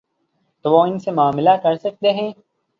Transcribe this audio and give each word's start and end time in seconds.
تو 0.65 0.71
وہ 0.71 0.83
ان 0.83 0.99
سے 0.99 1.11
معاملہ 1.11 1.49
کر 1.63 1.75
سکتے 1.75 2.11
ہیں۔ 2.11 2.31